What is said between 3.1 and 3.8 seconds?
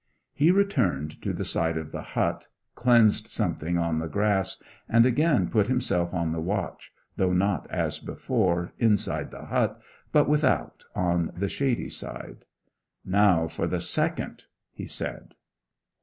something